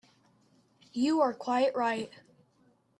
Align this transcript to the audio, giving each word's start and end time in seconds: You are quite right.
You 0.93 1.21
are 1.21 1.31
quite 1.31 1.75
right. 1.75 2.09